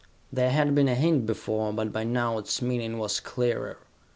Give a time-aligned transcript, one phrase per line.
[0.33, 3.77] There had been a hint before, but by now its meaning was clearer.